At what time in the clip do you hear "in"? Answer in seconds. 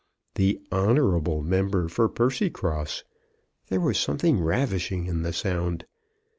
5.05-5.21